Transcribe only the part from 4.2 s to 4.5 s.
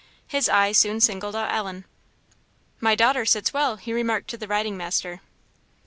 to the